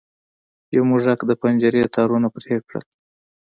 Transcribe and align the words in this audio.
یو 0.75 0.83
موږک 0.89 1.19
د 1.25 1.31
پنجرې 1.41 1.81
تارونه 1.95 2.27
پرې 2.35 2.55
کړل. 2.67 2.83